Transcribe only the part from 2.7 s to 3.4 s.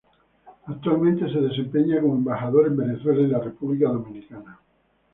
Venezuela y la